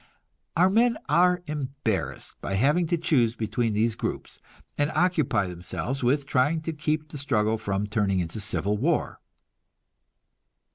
Our 0.57 0.71
men 0.71 0.97
are 1.09 1.43
embarrassed 1.45 2.41
by 2.41 2.55
having 2.55 2.87
to 2.87 2.97
choose 2.97 3.35
between 3.35 3.73
these 3.73 3.93
groups, 3.93 4.39
and 4.75 4.89
occupy 4.95 5.45
themselves 5.45 6.03
with 6.03 6.25
trying 6.25 6.61
to 6.61 6.73
keep 6.73 7.09
the 7.09 7.19
struggle 7.19 7.59
from 7.59 7.85
turning 7.85 8.19
into 8.19 8.39
civil 8.39 8.79
war. 8.79 9.19